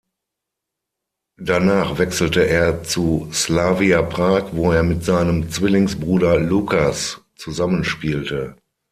[1.37, 8.55] Danach wechselte er zu Slavia Prag wo er mit seinem Zwillingsbruder Lukáš zusammenspielte.